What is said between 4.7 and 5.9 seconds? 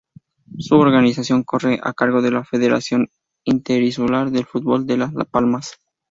de Las Palmas.